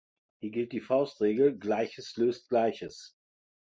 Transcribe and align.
Hier 0.39 0.49
gilt 0.49 0.71
die 0.71 0.81
Faustregel 0.81 1.59
„Gleiches 1.59 2.17
löst 2.17 2.49
Gleiches“. 2.49 3.15